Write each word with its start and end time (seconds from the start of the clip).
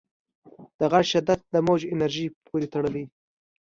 د 0.77 0.79
غږ 0.91 1.05
شدت 1.13 1.39
د 1.53 1.55
موج 1.65 1.81
انرژۍ 1.93 2.27
پورې 2.45 2.67
تړلی. 2.73 3.03